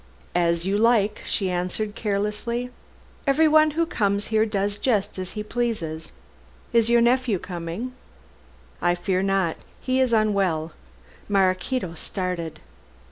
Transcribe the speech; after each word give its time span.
"As 0.33 0.65
you 0.65 0.79
like," 0.79 1.21
she 1.27 1.51
answered 1.51 1.93
carelessly; 1.93 2.71
"everyone 3.27 3.69
who 3.77 3.85
comes 3.85 4.29
here 4.29 4.47
does 4.47 4.79
just 4.79 5.19
as 5.19 5.33
he 5.33 5.43
pleases. 5.43 6.11
Is 6.73 6.89
your 6.89 7.01
nephew 7.01 7.37
coming?" 7.37 7.93
"I 8.81 8.95
fear 8.95 9.21
not. 9.21 9.57
He 9.79 9.99
is 10.01 10.11
unwell." 10.11 10.71
Maraquito 11.29 11.93
started. 11.93 12.61